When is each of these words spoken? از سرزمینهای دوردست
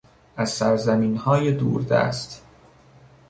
از 0.37 0.51
سرزمینهای 0.53 1.51
دوردست 1.51 2.41